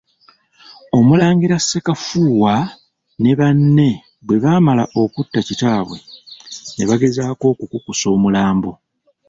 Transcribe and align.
Abalangira 0.97 1.57
Ssekafuuwa 1.61 2.53
ne 3.21 3.31
banne 3.39 3.89
bwe 4.25 4.35
baamala 4.43 4.83
okutta 5.01 5.39
kitaabwe, 5.47 5.97
ne 6.75 6.83
bagezaako 6.89 7.43
okukukusa 7.53 8.05
omulambo. 8.15 8.71